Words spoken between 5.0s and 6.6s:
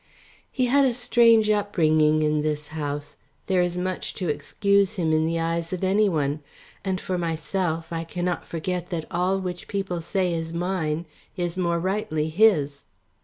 in the eyes of any one.